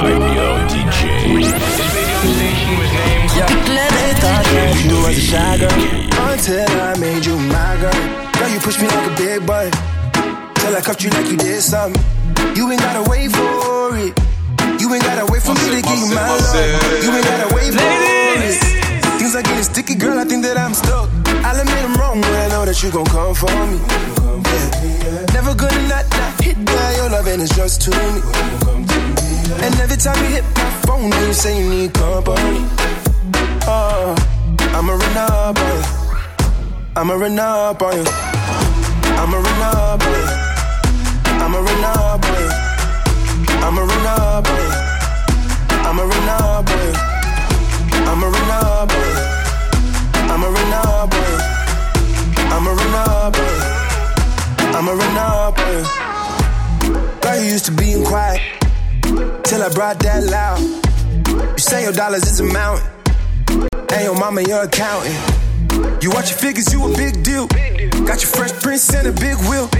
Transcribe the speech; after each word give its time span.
IPO 0.00 0.48
DJ. 0.72 1.44
Let 3.68 3.90
me 3.92 4.06
thought 4.16 4.44
that 4.48 4.72
you 4.80 4.96
was 5.04 5.12
a 5.12 5.20
shy 5.20 5.60
girl 5.60 5.76
Until 6.24 6.72
I 6.80 6.96
made 6.96 7.20
you 7.28 7.36
my 7.36 7.76
girl 7.76 7.92
Girl, 8.32 8.48
you 8.48 8.60
pushed 8.64 8.80
me 8.80 8.88
like 8.88 9.12
a 9.12 9.14
big 9.20 9.44
boy 9.44 9.68
Till 10.56 10.72
I 10.72 10.80
cuffed 10.80 11.04
you 11.04 11.10
like 11.10 11.28
you 11.28 11.36
did 11.36 11.60
something. 11.60 12.00
You 12.56 12.70
ain't 12.72 12.80
gotta 12.80 13.04
wait 13.10 13.28
for 13.28 13.92
it. 14.00 14.16
You 14.80 14.88
ain't 14.88 15.04
gotta 15.04 15.28
wait 15.28 15.42
for 15.44 15.52
me 15.52 15.68
to 15.68 15.80
give 15.84 15.98
you 16.00 16.08
my 16.16 16.32
love. 16.32 17.04
You 17.04 17.10
ain't 17.12 17.26
gotta 17.28 17.54
wait 17.54 17.68
for 17.76 17.84
it 17.84 18.56
Things 19.20 19.36
are 19.36 19.42
getting 19.42 19.68
sticky, 19.68 19.96
girl, 19.96 20.18
I 20.18 20.24
think 20.24 20.42
that 20.48 20.56
I'm 20.56 20.72
stuck. 20.72 21.12
I'll 21.44 21.60
admit 21.60 21.84
I'm 21.84 21.92
wrong, 22.00 22.24
but 22.24 22.32
I 22.32 22.48
know 22.48 22.64
that 22.64 22.80
you 22.82 22.88
gon' 22.90 23.04
come 23.04 23.34
for 23.36 23.52
me. 23.68 23.76
Yeah. 24.80 25.36
Never 25.36 25.52
gonna 25.54 25.88
not, 25.92 26.08
not 26.08 26.40
hit 26.40 26.56
by 26.64 26.88
your 26.96 27.10
love 27.10 27.26
and 27.26 27.42
it's 27.42 27.54
just 27.54 27.82
to 27.82 27.90
me 27.92 29.29
And 29.58 29.74
every 29.80 29.96
time 29.96 30.16
you 30.24 30.30
hit 30.36 30.44
my 30.54 30.70
phone, 30.86 31.10
you 31.10 31.32
say 31.32 31.58
you 31.60 31.68
need 31.68 31.92
company 31.92 32.64
Oh, 33.66 34.14
uh, 34.14 34.76
I'ma 34.76 34.92
run 34.92 35.16
up 35.16 35.58
on 35.58 35.66
you. 35.66 35.82
I'ma 36.96 37.14
run 37.14 37.38
up 37.38 37.82
on 37.82 37.96
you. 37.96 38.04
I'ma 39.20 39.36
run 39.36 39.62
up 39.62 40.02
on 40.02 40.12
you. 40.12 40.26
I'ma 41.42 41.58
run 41.58 41.84
up 41.84 42.24
on 42.24 42.34
you. 42.40 42.50
I'ma 43.66 43.82
run 43.82 44.06
up 44.06 44.48
on 44.48 44.56
you. 44.56 44.70
I'ma 45.88 46.02
run 46.02 46.28
up 46.28 46.70
on 46.70 47.04
you. 47.04 47.09
Brought 59.80 59.98
that 60.00 60.22
loud. 60.28 60.60
You 61.56 61.58
say 61.58 61.84
your 61.84 61.92
dollars 61.92 62.24
is 62.28 62.38
a 62.40 62.44
mountain. 62.44 62.84
And 63.88 64.04
your 64.04 64.14
mama, 64.14 64.42
your 64.42 64.64
accountant. 64.64 65.16
You 66.04 66.10
watch 66.12 66.28
your 66.28 66.36
figures, 66.36 66.70
you 66.70 66.84
a 66.84 66.92
big 66.94 67.24
deal. 67.24 67.46
Got 68.04 68.20
your 68.20 68.28
fresh 68.28 68.52
prince 68.60 68.92
and 68.92 69.08
a 69.08 69.12
big 69.12 69.40
wheel. 69.48 69.72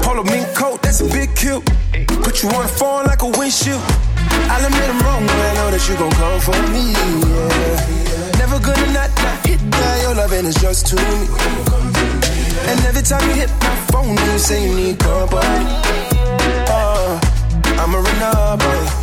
Polo 0.00 0.24
mink 0.24 0.48
coat, 0.56 0.80
that's 0.80 1.02
a 1.02 1.08
big 1.12 1.36
kill. 1.36 1.60
Put 2.24 2.42
you 2.42 2.48
on 2.48 2.64
a 2.64 2.72
phone 2.80 3.04
like 3.04 3.20
a 3.20 3.28
windshield. 3.28 3.84
I'll 4.48 4.64
admit 4.64 4.88
I'm 4.88 5.00
wrong, 5.04 5.20
but 5.28 5.36
I 5.36 5.52
know 5.60 5.68
that 5.68 5.84
you 5.84 6.00
gon' 6.00 6.16
come 6.16 6.40
for 6.40 6.56
me. 6.72 6.96
Yeah. 6.96 8.40
Never 8.40 8.56
gonna 8.56 8.88
not, 8.96 9.12
not 9.20 9.36
hit 9.44 9.60
that. 9.60 10.00
Your 10.00 10.14
loving 10.14 10.46
is 10.46 10.56
just 10.64 10.86
to 10.86 10.96
me. 10.96 11.28
And 12.72 12.80
every 12.88 13.04
time 13.04 13.20
you 13.28 13.36
hit 13.36 13.50
my 13.60 13.76
phone, 13.92 14.16
you 14.16 14.38
say 14.38 14.64
you 14.64 14.72
need 14.74 14.98
company. 14.98 15.68
Oh, 16.72 17.20
I'ma 17.76 17.98
run 18.00 18.22
up 18.32 18.64
on 18.64 18.80
you. 18.80 19.01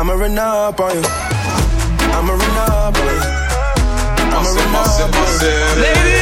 I'ma 0.00 0.14
run 0.14 0.38
up 0.38 0.80
on 0.80 0.94
you. 0.94 1.02
I'ma 1.04 2.32
run 2.32 2.56
up 2.56 2.96
on 2.96 3.04
you. 3.04 3.20
I'ma 4.32 4.48
run 4.48 4.74
up 4.74 5.14
on 5.14 5.44
you. 5.44 5.50
I'ma 5.76 6.19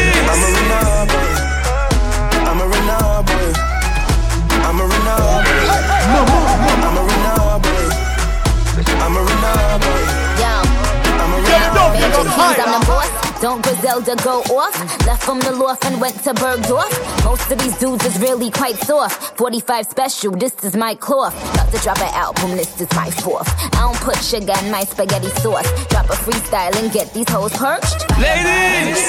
Don't 13.99 14.05
Griselda 14.05 14.47
go 14.47 14.57
off? 14.57 15.07
Left 15.07 15.23
from 15.25 15.41
the 15.41 15.51
loft 15.51 15.85
and 15.85 16.01
went 16.01 16.15
to 16.23 16.33
Bergdorf. 16.33 17.25
Most 17.25 17.51
of 17.51 17.59
these 17.59 17.77
dudes 17.79 18.05
is 18.05 18.17
really 18.21 18.49
quite 18.49 18.77
soft. 18.77 19.37
45 19.37 19.87
special, 19.87 20.31
this 20.37 20.55
is 20.63 20.77
my 20.77 20.95
cloth. 20.95 21.35
About 21.55 21.73
to 21.73 21.79
drop 21.83 21.99
an 21.99 22.15
album, 22.15 22.53
this 22.53 22.81
is 22.81 22.89
my 22.95 23.11
fourth. 23.11 23.49
I 23.75 23.81
don't 23.81 23.97
put 23.97 24.17
sugar 24.23 24.55
in 24.63 24.71
my 24.71 24.85
spaghetti 24.85 25.31
sauce. 25.41 25.69
Drop 25.89 26.07
a 26.07 26.15
freestyle 26.15 26.81
and 26.81 26.93
get 26.93 27.13
these 27.13 27.29
hoes 27.29 27.53
perched. 27.55 28.09
Ladies! 28.21 29.09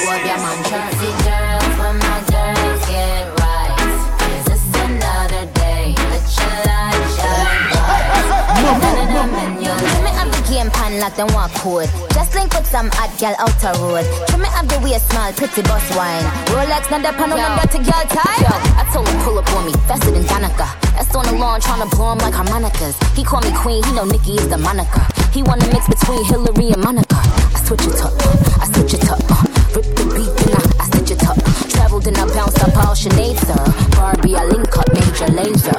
girl 8.82 8.99
me 10.70 11.00
up 11.00 11.00
the 11.00 11.00
game 11.00 11.00
pan 11.00 11.00
like 11.00 11.16
them 11.16 11.28
walk 11.34 11.52
code. 11.54 11.88
Just 12.14 12.34
link 12.34 12.52
with 12.54 12.66
some 12.66 12.90
hot 12.92 13.10
gal 13.18 13.34
out 13.38 13.54
the 13.60 13.70
road. 13.80 14.04
Trim 14.28 14.42
me 14.42 14.48
up 14.54 14.66
the 14.68 14.78
waist 14.82 15.10
small, 15.10 15.32
pretty 15.32 15.62
boss 15.62 15.84
wine. 15.96 16.24
Rolex, 16.52 16.90
not 16.90 17.02
the 17.02 17.12
pan 17.16 17.32
on 17.32 17.38
that 17.38 17.70
to 17.72 17.78
girl 17.78 18.04
tie. 18.08 18.40
Yo, 18.42 18.52
I 18.76 18.84
told 18.92 19.08
him 19.08 19.18
pull 19.22 19.38
up 19.38 19.50
on 19.52 19.66
me, 19.66 19.72
faster 19.86 20.10
than 20.10 20.24
Danica. 20.24 20.68
That's 20.94 21.14
on 21.14 21.26
the 21.26 21.32
lawn, 21.32 21.60
tryna 21.60 21.90
blow 21.90 22.12
him 22.12 22.18
like 22.18 22.34
harmonicas. 22.34 22.96
He 23.16 23.24
call 23.24 23.40
me 23.42 23.52
queen, 23.56 23.82
he 23.84 23.92
know 23.92 24.04
Nikki 24.04 24.34
is 24.34 24.48
the 24.48 24.58
moniker. 24.58 25.04
He 25.32 25.42
wanna 25.42 25.66
mix 25.72 25.88
between 25.88 26.24
Hillary 26.24 26.72
and 26.72 26.82
Monica. 26.82 27.18
I 27.18 27.58
switch 27.64 27.86
it 27.86 28.00
up, 28.02 28.14
I 28.60 28.66
switch 28.70 28.94
it 28.94 29.08
up. 29.10 29.22
Rip 29.74 29.86
the 29.96 30.04
beat, 30.14 30.32
then 30.44 30.54
I, 30.56 30.62
I 30.82 30.84
stitch 30.90 31.12
it 31.14 31.24
up. 31.26 31.38
Traveled 31.70 32.06
and 32.06 32.18
I 32.18 32.26
bounced 32.34 32.60
up 32.62 32.76
all 32.76 32.94
Sinead, 32.94 33.38
sir. 33.46 33.62
Barbie, 33.96 34.36
I 34.36 34.44
link 34.44 34.76
up, 34.76 34.88
Major 34.92 35.30
Lazer. 35.30 35.78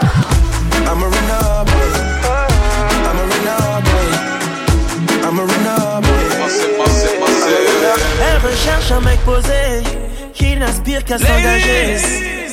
I'ma 0.87 1.07
run 1.07 1.29
up 1.31 1.50
Elle 8.63 8.69
recherche 8.69 8.91
un 8.91 9.01
mec 9.01 9.19
posé 9.21 9.83
qui 10.33 10.55
n'aspire 10.55 11.03
qu'à 11.03 11.17
s'engager. 11.17 11.97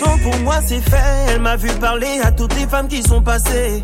Bon 0.03 0.17
pour 0.19 0.37
moi 0.41 0.57
c'est 0.65 0.81
fait, 0.81 0.97
elle 1.29 1.41
m'a 1.41 1.57
vu 1.57 1.69
parler 1.81 2.21
à 2.23 2.31
toutes 2.31 2.55
les 2.55 2.67
femmes 2.67 2.89
qui 2.89 3.03
sont 3.03 3.21
passées. 3.21 3.83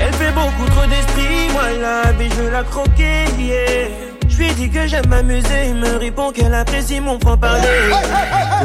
Elle 0.00 0.12
fait 0.14 0.32
beaucoup 0.32 0.70
trop 0.70 0.86
d'esprit, 0.86 1.50
moi 1.52 1.64
la 1.80 2.12
vie 2.12 2.30
je 2.36 2.48
la 2.48 2.62
croquer. 2.62 3.24
Yeah. 3.38 3.88
Je 4.28 4.38
lui 4.38 4.50
dis 4.52 4.70
que 4.70 4.86
j'aime 4.86 5.06
m'amuser, 5.08 5.66
il 5.68 5.74
me 5.74 5.96
répond 5.98 6.30
qu'elle 6.30 6.54
apprécie 6.54 7.00
mon 7.00 7.20
franc-parler. 7.20 7.68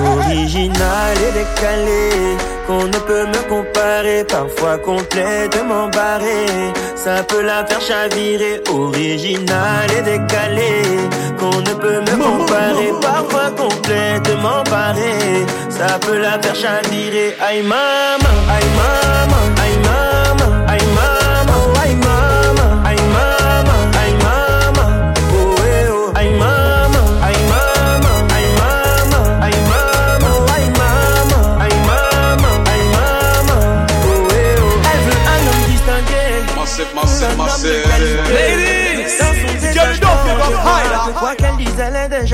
Original 0.05 1.17
et 1.17 1.33
décalé, 1.33 2.37
qu'on 2.67 2.83
ne 2.83 2.99
peut 3.09 3.25
me 3.25 3.41
comparer, 3.47 4.25
parfois 4.25 4.77
complètement 4.77 5.87
barré. 5.87 6.45
Ça 6.95 7.23
peut 7.23 7.41
la 7.41 7.65
faire 7.65 7.81
chavirer, 7.81 8.61
original 8.69 9.87
et 9.97 10.01
décalé, 10.01 10.73
qu'on 11.39 11.59
ne 11.61 11.73
peut 11.73 12.01
me 12.01 12.15
comparer, 12.27 12.91
parfois 13.01 13.49
complètement 13.51 14.63
barré. 14.69 15.45
Ça 15.69 15.97
peut 15.99 16.19
la 16.19 16.37
faire 16.41 16.55
chavirer, 16.55 17.35
aïe 17.47 17.63
maman, 17.63 18.37
aïe 18.55 18.69
maman, 18.75 19.37
aïe 19.37 19.45
maman, 19.45 19.56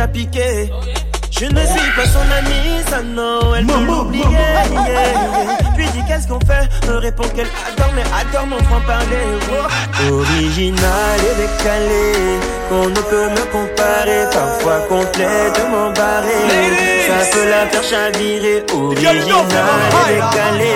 déjà. 0.07 0.73
Je 1.39 1.45
ne 1.45 1.59
suis 1.65 1.91
pas 1.95 2.05
son 2.05 2.19
amie, 2.37 2.83
ça 2.89 3.01
non, 3.01 3.55
elle 3.55 3.65
yeah, 3.65 4.87
yeah. 4.87 5.75
Lui 5.75 5.87
dis 5.87 6.03
qu'est-ce 6.07 6.27
qu'on 6.27 6.39
fait, 6.41 6.69
me 6.87 6.97
répond 6.97 7.23
qu'elle 7.35 7.47
adore, 7.67 7.91
mais 7.95 8.03
adore 8.21 8.45
mon 8.45 8.59
franc-parler. 8.59 9.25
oh. 9.51 10.13
Original 10.13 11.17
et 11.19 11.35
décalé, 11.41 12.39
qu'on 12.69 12.87
ne 12.87 13.01
peut 13.09 13.29
me 13.29 13.43
comparer, 13.51 14.25
parfois 14.31 14.79
complètement 14.87 15.89
barré. 15.95 16.39
Ça 17.07 17.31
peut 17.31 17.49
la 17.49 17.65
faire 17.65 17.83
chavirer, 17.83 18.63
original 18.71 19.81
et 20.07 20.13
décalé, 20.13 20.75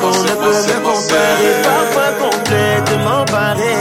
qu'on 0.00 0.08
ne 0.08 0.34
peut 0.42 0.62
me 0.68 0.76
comparer, 0.88 1.52
parfois 1.62 2.10
complètement 2.18 3.24
barré. 3.30 3.74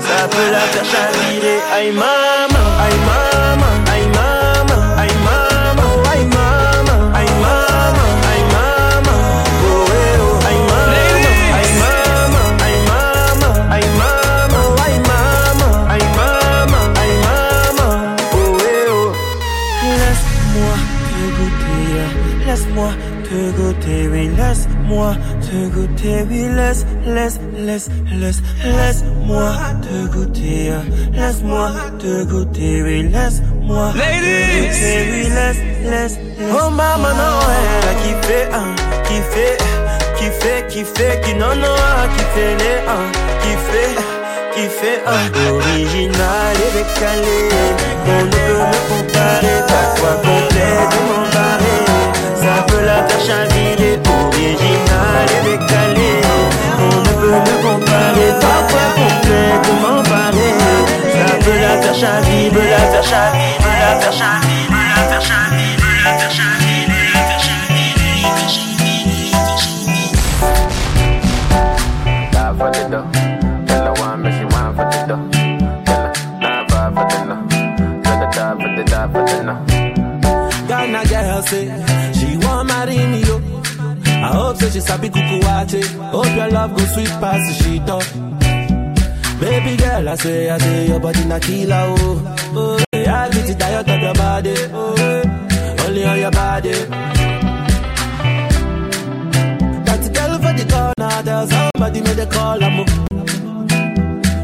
Ça 0.00 0.26
peut 0.26 0.50
la 0.50 0.60
faire 0.72 0.86
chavirer, 0.86 1.58
aïe 1.76 1.92
maman, 1.92 2.66
aïe 2.80 3.00
maman, 3.06 3.69
laisse-moi 25.10 25.16
te 25.40 25.68
goûter, 25.74 26.24
oui, 26.28 26.48
laisse, 26.54 26.86
laisse, 27.06 27.40
laisse, 27.56 27.88
laisse, 28.18 28.42
laisse-moi 28.64 29.52
te 29.82 30.06
goûter, 30.12 30.72
laisse-moi 31.12 31.70
te 31.98 32.24
goûter, 32.24 32.82
oui, 32.82 33.02
laisse-moi 33.08 33.92
te 33.92 33.98
goûter, 33.98 35.08
oui, 35.10 35.22
laisse, 35.22 35.58
laisse, 35.84 36.18
laisse. 36.18 36.18
Oh 36.52 36.70
maman, 36.70 37.08
non, 37.08 37.38
elle 37.56 37.88
a 37.88 37.94
kiffé, 38.02 38.40
hein, 38.52 38.74
kiffé, 39.04 39.56
kiffé, 40.18 40.66
kiffé, 40.68 41.20
qui 41.24 41.34
non, 41.34 41.54
non, 41.56 41.74
a 41.74 42.08
kiffé 42.16 42.56
les, 42.58 42.78
hein, 42.88 43.04
kiffé, 43.42 43.84
kiffé. 44.54 44.92
ah, 45.06 45.50
original 45.50 46.56
et 46.56 46.72
décalé. 46.78 47.38
On 48.06 48.24
ne 48.24 48.30
peut 48.30 48.58
me 48.58 48.80
comparer, 48.88 49.60
parfois 49.68 50.16
complètement 50.22 51.19
la 61.70 61.82
faire 61.82 61.94
chavirer, 61.94 62.50
peut 62.50 62.68
la 62.70 62.78
faire 62.78 63.02
chavirer, 63.02 63.56
peut 63.58 63.68
la 63.80 64.00
faire 64.00 64.12
chavirer, 64.12 64.66
peut 64.68 64.86
la 64.94 65.02
faire 65.08 65.22
chavirer, 65.22 65.76
peut 65.76 65.96
la 66.04 66.12
faire 66.18 66.32
chavirer, 66.32 66.90
peut 66.90 67.16
la 72.32 72.88
la. 72.88 73.02
Tell 73.66 73.86
her 73.86 74.32
she 74.32 74.44
want 74.52 74.70
for 74.76 74.84
the 74.90 74.98
dough. 75.08 75.24
Tell 75.84 76.00
her 76.00 76.12
nah 76.40 76.88
for 76.94 77.04
the 77.10 77.18
no. 77.28 77.36
Tell 78.02 78.18
her 78.18 78.28
die 78.30 78.54
for 78.60 78.70
the 78.76 78.82
die 78.84 79.08
for 79.12 79.22
the. 79.26 79.42
Ghana 80.68 81.00
girl 81.08 81.42
say 81.42 81.64
she 82.12 82.28
want 82.38 82.68
marry 82.68 82.96
me 83.06 83.20
yo. 83.22 83.36
I 84.06 84.28
hope 84.34 84.56
say 84.56 84.70
she 84.70 84.80
sabi 84.80 85.08
kuku 85.08 85.40
wache. 85.42 85.82
Hope 86.10 86.34
your 86.36 86.50
love 86.50 86.76
go 86.76 86.84
sweet 86.86 87.08
past 87.20 87.42
the 87.48 87.54
sheet 87.64 87.88
up. 87.88 88.02
Baby 89.40 89.76
girl, 89.76 90.08
I 90.08 90.14
say, 90.16 90.50
I 90.50 90.58
say 90.58 90.86
your 90.88 91.00
body 91.00 91.24
na 91.24 91.38
killer 91.38 91.84
oh. 91.98 92.36
Oh, 92.54 92.78
yeah, 92.92 93.24
I 93.24 93.30
get 93.30 93.48
it 93.50 93.58
tired 93.58 93.88
of 93.88 94.00
your 94.02 94.14
body. 94.14 94.54
Oh, 94.72 95.84
only 95.86 96.04
on 96.04 96.18
your 96.18 96.30
body. 96.30 96.72
That 99.86 100.02
girl 100.14 100.34
for 100.44 100.52
the 100.58 100.64
corner, 100.70 101.22
tell 101.22 101.46
somebody 101.48 102.00
make 102.02 102.16
the 102.16 102.26
call 102.26 102.62
I'm 102.62 102.80
oh. 102.80 102.84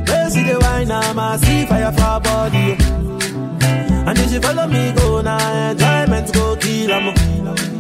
Where 0.08 0.30
see 0.30 0.42
the 0.44 0.58
wine, 0.60 0.90
I'm 0.90 1.18
a 1.18 1.38
see 1.44 1.66
fire 1.66 1.92
for 1.92 2.20
body. 2.20 2.76
oh. 2.80 4.08
And 4.08 4.18
if 4.18 4.30
she 4.30 4.38
follow 4.38 4.66
me, 4.66 4.92
go 4.92 5.20
now, 5.20 5.70
enjoyment 5.72 6.32
go 6.32 6.56
kill 6.56 6.90
'em. 6.92 7.08
Oh. 7.08 7.75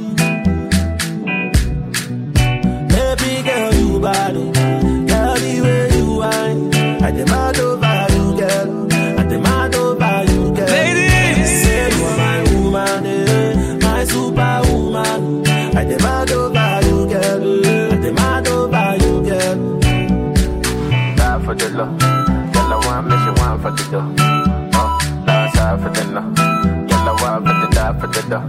The 28.28 28.40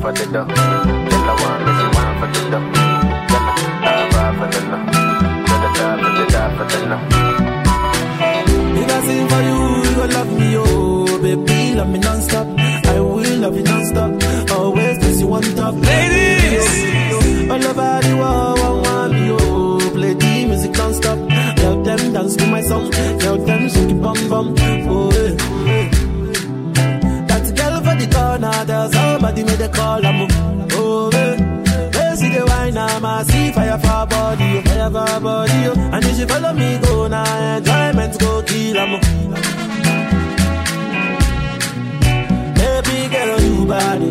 for 0.00 0.12
the 0.12 0.24
the 0.26 0.42
she 0.98 1.86
want 1.94 2.18
the 2.22 2.60
die 4.10 4.34
for 4.36 4.46
the 4.50 4.60
for 5.46 5.60
the 5.62 6.24
die 6.30 6.50
for 6.56 6.64
the. 6.64 6.78
If 8.80 8.90
I 8.90 9.00
sing 9.06 9.26
for 9.28 9.42
you, 9.48 9.58
you 9.84 9.92
gon' 9.96 10.10
love 10.10 10.32
me, 10.38 10.48
oh 10.56 11.18
baby, 11.22 11.74
love 11.74 11.90
me 11.90 11.98
non-stop. 11.98 12.46
I 12.48 13.00
will 13.00 13.38
love 13.38 13.56
you 13.56 13.62
non-stop. 13.62 14.10
Always 14.52 15.20
you 15.20 15.32
on 15.32 15.42
top. 15.54 15.74
Oh, 30.04 31.10
eh. 31.12 31.36
They 31.90 32.16
see 32.16 32.28
the 32.30 32.44
wine, 32.46 32.76
I'm 32.78 33.04
a 33.04 33.24
see 33.24 33.52
fire 33.52 33.78
for 33.78 34.06
body, 34.06 34.58
oh, 34.58 34.62
fire 34.62 34.90
for 34.90 35.20
body, 35.20 35.66
oh. 35.68 35.90
And 35.92 36.04
if 36.04 36.28
follow 36.28 36.52
me, 36.52 36.78
go 36.78 37.08
now, 37.08 37.56
enjoyment 37.56 38.18
go 38.18 38.42
kill. 38.42 38.78
Baby 42.60 43.08
girl, 43.12 43.40
you 43.40 43.66
body, 43.66 44.10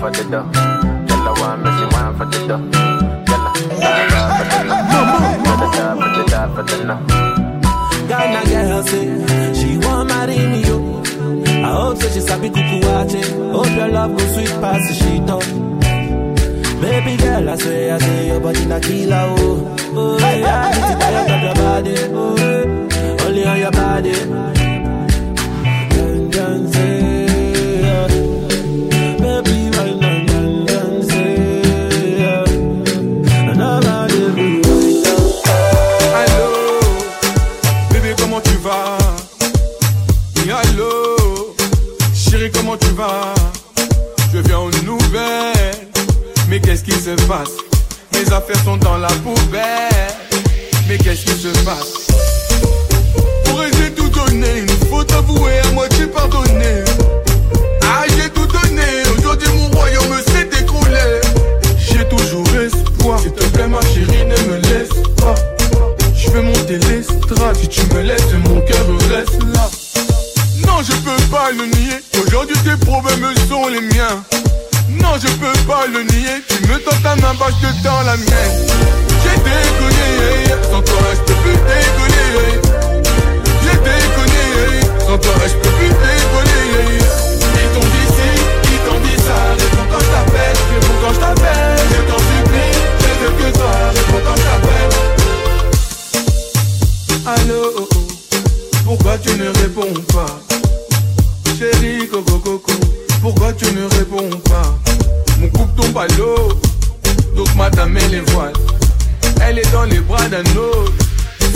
For 0.00 0.10
the 0.10 0.24
dough. 0.30 0.44
Her 1.26 1.32
one, 1.40 1.62
but 1.62 1.72
she 1.78 1.84
want 1.94 2.18
for 2.18 2.26
the 2.26 2.38
dough. 2.46 2.64
Her 5.46 6.26
die 6.26 6.54
for 6.54 6.62
the 6.62 6.84
no. 6.84 6.96
Ghana 8.08 8.40
girl 8.50 8.82
say 8.84 9.08
eh, 9.08 9.54
she 9.54 9.78
want 9.78 10.08
marry 10.08 10.38
me 10.38 10.60
yo. 10.66 11.02
I 11.64 11.70
hope 11.72 11.96
say 11.98 12.10
she 12.14 12.20
sabi 12.20 12.48
kuku 12.50 12.80
wache. 12.82 13.22
Hope 13.52 13.70
your 13.76 13.88
love 13.88 14.16
go 14.16 14.24
sweet 14.34 14.54
past 14.60 14.88
the 14.88 14.94
sheet 14.94 15.30
up. 15.30 15.42
Baby 16.80 17.16
girl, 17.16 17.48
I 17.48 17.56
say, 17.56 17.90
I 17.90 17.98
say 17.98 18.26
your 18.28 18.40
body 18.40 18.66
na 18.66 18.78
killer 18.80 19.34
oh. 19.38 19.76
Oh 19.96 20.18
yeah, 20.18 20.62
I 20.62 20.92
it 20.92 21.00
tired 21.00 21.30
of 21.34 21.42
your 21.42 21.54
body. 21.54 21.96
Oh 22.12 23.26
only 23.26 23.44
on 23.46 23.58
your 23.58 23.70
body. 23.72 24.12
Mes 48.12 48.32
affaires 48.32 48.62
sont 48.64 48.76
dans 48.78 48.96
la 48.98 49.08
poubelle, 49.08 50.14
mais 50.88 50.98
qu'est-ce 50.98 51.24
qui 51.24 51.40
se 51.40 51.48
passe? 51.64 52.06
Pourrais-je 53.44 53.90
tout 53.92 54.08
donner? 54.08 54.60
Une 54.60 54.88
faute 54.88 55.12
avouée 55.12 55.58
à 55.64 55.70
moitié 55.72 56.06
pardonnée 56.06 56.84
Ah 57.82 58.04
j'ai 58.16 58.28
tout 58.30 58.46
donné, 58.46 58.82
aujourd'hui 59.16 59.48
mon 59.56 59.68
royaume 59.76 60.16
s'est 60.26 60.48
écroulé. 60.60 61.20
J'ai 61.78 62.04
toujours 62.08 62.46
espoir, 62.60 63.18
s'il 63.20 63.32
te 63.32 63.44
plaît 63.44 63.68
ma 63.68 63.80
chérie 63.82 64.24
ne 64.24 64.50
me 64.50 64.56
laisse 64.62 65.02
pas. 65.16 65.34
Je 66.14 66.30
vais 66.30 66.42
monter 66.42 66.78
l'estrade, 66.78 67.56
si 67.60 67.68
tu 67.68 67.82
me 67.94 68.02
laisses, 68.02 68.32
mon 68.48 68.60
cœur 68.62 68.86
reste 69.10 69.42
là. 69.54 69.68
Non, 70.66 70.82
je 70.82 70.92
peux 71.04 71.22
pas 71.30 71.50
le 71.50 71.66
nier, 71.66 71.96
aujourd'hui 72.26 72.56
tes 72.64 72.76
problèmes 72.84 73.34
sont 73.48 73.68
les 73.68 73.80
miens. 73.80 74.22
Non, 75.02 75.14
je 75.20 75.28
peux 75.28 75.58
pas 75.66 75.86
le 75.86 76.02
nier, 76.02 76.42
tu 76.48 76.56
me 76.68 76.78
tends 76.78 77.00
ta 77.02 77.16
main, 77.16 77.34
bah 77.38 77.46
je 77.60 77.66
la 78.06 78.16
mienne. 78.16 78.66
J'ai 79.22 79.36
déconné, 79.38 80.10
sans 80.70 80.82
toi 80.82 81.02
je 81.12 81.20
peux 81.20 81.38
plus 81.42 81.56
déconner. 81.56 82.28
J'ai 83.62 83.76
déconné, 83.78 84.44
sans 85.00 85.18
toi 85.18 85.34
je 85.46 85.54
peux 85.54 85.74
plus 85.76 85.88
déconner. 85.88 87.00
Ils 87.54 87.70
t'ont 87.74 87.88
dit 87.94 88.08
ci, 88.16 88.28
ils 88.64 88.82
t'ont 88.88 89.00
dit 89.00 89.18
ça, 89.26 89.38
réponds 89.58 89.88
quand 89.90 90.00
je 90.00 90.10
t'appelle, 90.10 90.56
réponds 90.72 90.98
quand 91.02 91.12
je 91.14 91.20
t'appelle. 91.20 91.78
Je 91.90 92.00
t'en 92.10 92.18
supplie, 92.18 92.74
je 93.00 93.06
veux 93.24 93.34
que 93.38 93.48
toi, 93.56 93.72
réponds 93.94 94.22
quand 94.26 94.36
je 94.36 94.44
t'appelle. 94.48 94.92
Allô, 97.26 97.60
oh, 97.78 97.88
oh, 97.90 97.98
pourquoi 98.84 99.14
tu 99.18 99.30
ne 99.36 99.48
réponds 99.48 99.96
pas? 100.12 100.34
Chérie, 101.58 102.06
coco, 102.08 102.38
coco, 102.38 102.72
pourquoi 103.20 103.52
tu 103.52 103.66
ne 103.72 103.84
réponds 103.96 104.36
pas 104.44 104.78
Mon 105.40 105.48
coupe 105.48 105.74
tombe 105.76 105.98
à 105.98 106.06
l'eau, 106.18 106.48
donc 107.34 107.54
madame 107.54 107.96
elle 107.96 108.14
est 108.14 108.30
voile. 108.30 108.52
Elle 109.42 109.58
est 109.58 109.72
dans 109.72 109.84
les 109.84 110.00
bras 110.00 110.28
d'un 110.28 110.44
autre, 110.56 110.92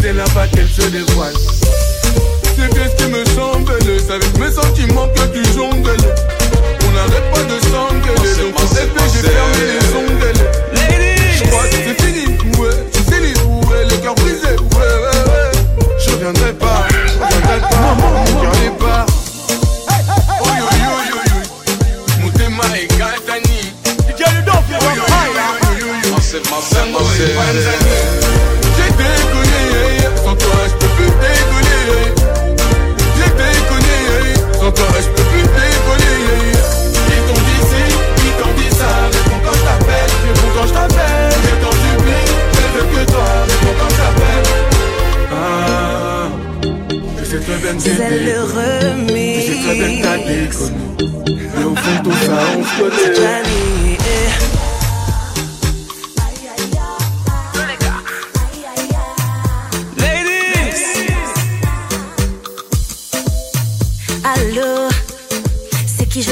c'est 0.00 0.12
là-bas 0.12 0.46
qu'elle 0.48 0.68
se 0.68 0.82
dévoile. 0.82 1.34
C'est 2.56 2.74
bien 2.74 2.84
ce 2.88 3.02
qui 3.02 3.10
me 3.10 3.24
semble, 3.36 3.72
c'est 3.84 4.12
avec 4.12 4.38
mes 4.38 4.52
sentiments 4.52 5.08
que 5.08 5.26
tu 5.32 5.44
jongles. 5.52 5.96
On 6.86 6.92
n'arrête 6.92 7.30
pas 7.32 7.42
de 7.42 7.58
s'engueuler, 7.60 8.34
donc 8.36 8.54
on 8.56 8.74
j'ai 9.12 9.28
fermé 9.28 9.62
les 9.66 9.96
ongles. 9.96 10.29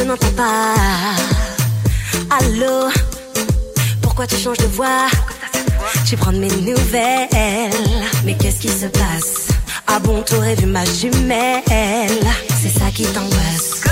N'entends 0.09 0.33
pas. 0.37 0.75
Allô, 2.39 2.89
pourquoi 4.01 4.27
tu 4.27 4.37
changes 4.37 4.57
de 4.57 4.67
voix? 4.67 5.07
Tu 6.07 6.17
prends 6.17 6.33
de 6.33 6.39
mes 6.39 6.49
nouvelles. 6.49 7.69
Mais 8.25 8.35
qu'est-ce 8.35 8.61
qui 8.61 8.69
se 8.69 8.87
passe? 8.87 9.49
Ah 9.87 9.99
bon, 9.99 10.23
t'aurais 10.23 10.55
vu 10.55 10.65
ma 10.65 10.85
jumelle 10.87 11.63
C'est 12.63 12.71
ça 12.71 12.87
qui 12.95 13.05
t'angoisse. 13.05 13.83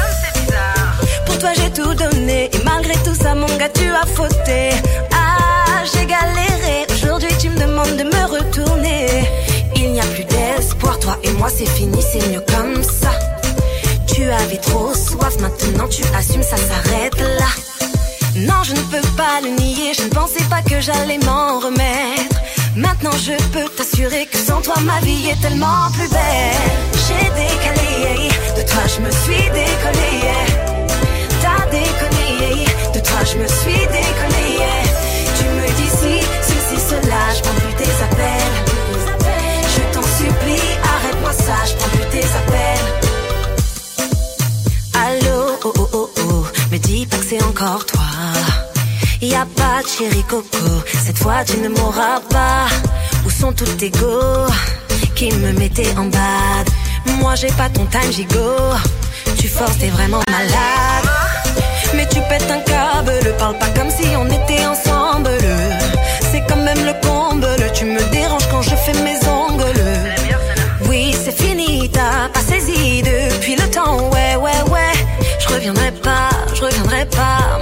Pour 1.27 1.39
toi 1.39 1.51
j'ai 1.55 1.71
tout 1.71 1.95
donné 1.95 2.49
et 2.51 2.65
malgré 2.65 2.95
tout 3.05 3.15
ça 3.15 3.35
mon 3.35 3.55
gars 3.59 3.69
tu 3.69 3.85
as 3.91 4.07
fauté. 4.07 4.71
Ah 5.13 5.83
j'ai 5.93 6.07
galéré, 6.07 6.87
aujourd'hui 6.95 7.29
tu 7.39 7.51
me 7.51 7.59
demandes 7.59 7.97
de 7.97 8.05
me 8.05 8.25
retourner. 8.37 9.07
Il 9.75 9.93
n'y 9.93 10.01
a 10.01 10.05
plus 10.05 10.25
d'espoir, 10.25 10.99
toi 10.99 11.19
et 11.23 11.31
moi 11.33 11.49
c'est 11.55 11.69
fini, 11.69 12.01
c'est 12.01 12.27
mieux 12.31 12.43
comme 12.55 12.83
ça. 12.83 13.11
Tu 14.27 14.33
avais 14.33 14.57
trop 14.57 14.93
soif, 14.93 15.39
maintenant 15.39 15.87
tu 15.87 16.03
assumes, 16.13 16.43
ça 16.43 16.57
s'arrête 16.57 17.17
là. 17.21 17.47
Non, 18.35 18.65
je 18.65 18.73
ne 18.73 18.81
peux 18.91 19.09
pas 19.17 19.41
le 19.41 19.51
nier, 19.51 19.95
je 19.97 20.03
ne 20.03 20.09
pensais 20.09 20.43
pas 20.51 20.63
que 20.63 20.81
j'allais 20.81 21.19
m'en 21.19 21.61
remettre. 21.61 22.35
Maintenant 22.75 23.13
je 23.25 23.35
peux 23.53 23.69
t'assurer 23.77 24.27
que 24.27 24.37
sans 24.37 24.61
toi 24.63 24.75
ma 24.83 24.99
vie 25.03 25.29
est 25.29 25.41
tellement 25.41 25.93
plus 25.93 26.09
belle. 26.09 26.67
J'ai 27.07 27.25
décalé, 27.41 28.29
de 28.57 28.66
tu 51.45 51.59
ne 51.59 51.69
m'auras 51.69 52.21
pas. 52.31 52.67
Où 53.27 53.31
sont 53.31 53.53
tous 53.53 53.77
tes 53.77 53.91
go 53.91 54.47
qui 55.15 55.33
me 55.33 55.53
mettaient 55.53 55.95
en 55.97 56.05
bad? 56.05 56.67
Moi 57.21 57.35
j'ai 57.35 57.53
pas 57.53 57.69
ton 57.69 57.85
time 57.87 58.13
gigot, 58.13 58.75
tu 59.39 59.49
forces, 59.49 59.79
t'es 59.79 59.89
vraiment 59.89 60.21
malade. 60.31 61.09
Mais 61.95 62.07
tu 62.09 62.21
pètes 62.29 62.51
un 62.51 62.61
câble, 62.61 63.35
parle 63.39 63.59
pas 63.59 63.69
comme 63.77 63.91
si 63.91 64.09
on 64.17 64.27
était 64.27 64.67
ensemble. 64.67 65.31
C'est 66.31 66.45
quand 66.49 66.57
même 66.57 66.85
le 66.85 66.95
comble, 67.07 67.49
tu 67.73 67.85
me 67.85 68.03
déranges 68.11 68.49
quand 68.51 68.63
je 68.63 68.77
fais 68.77 68.95
mes 69.03 69.19
ongles. 69.27 69.83
Oui, 70.89 71.15
c'est 71.25 71.37
fini, 71.37 71.91
t'as 71.91 72.29
pas 72.33 72.41
saisi 72.41 73.03
depuis 73.03 73.57
le 73.57 73.69
temps, 73.71 74.11
ouais, 74.11 74.37
ouais, 74.37 74.71
ouais. 74.71 74.93
Je 75.39 75.49
reviendrai 75.55 75.93
pas, 76.03 76.31
je 76.55 76.63
reviendrai 76.63 77.07
pas, 77.07 77.59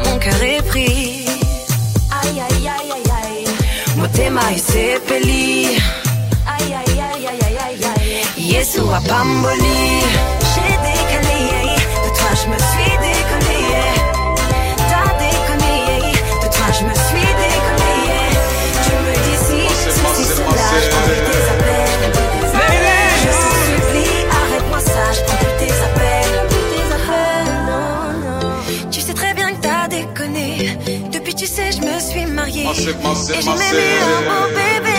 aïe. 4.37 4.63
Yesu 8.37 8.83
a 8.93 9.01
pamboli. 9.01 10.34
massive, 32.75 32.97
massive, 33.03 33.47
massive. 33.47 33.79
Oh 34.29 34.47
bébé, 34.49 34.99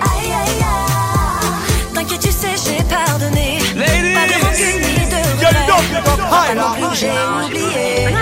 aïe 0.00 0.30
aïe 0.30 0.62
aïe. 0.62 1.94
T'inquiète, 1.94 2.20
tu 2.20 2.30
sais, 2.30 2.54
j'ai 2.64 2.82
pardonné. 2.84 3.58
Ladies, 3.74 4.14
pas 4.14 4.26
de 4.28 4.34
rancune 4.44 4.80
ni 4.80 5.06
de 5.06 5.16
regret. 5.16 5.66
Alors 6.50 6.74
que 6.76 6.96
j'ai 6.96 7.10
oublié. 7.46 8.21